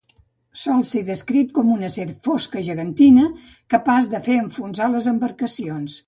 Sol 0.59 0.79
ser 0.91 0.99
descrit 1.09 1.51
com 1.57 1.67
una 1.73 1.89
serp 1.95 2.23
fosca 2.29 2.63
gegantina, 2.69 3.25
capaç 3.73 4.09
de 4.15 4.23
fer 4.29 4.39
enfonsar 4.45 4.87
les 4.95 5.11
embarcacions. 5.13 5.99